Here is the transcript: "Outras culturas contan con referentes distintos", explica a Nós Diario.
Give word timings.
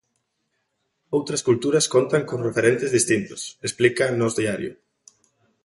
"Outras 1.17 1.41
culturas 1.47 1.89
contan 1.95 2.23
con 2.29 2.39
referentes 2.47 2.93
distintos", 2.97 3.41
explica 3.67 4.01
a 4.07 4.15
Nós 4.19 4.33
Diario. 4.39 4.71